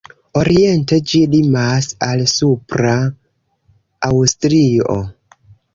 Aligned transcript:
Oriente 0.39 0.97
ĝi 1.11 1.21
limas 1.33 1.91
al 2.07 2.25
Supra 2.33 2.97
Aŭstrio. 4.13 5.03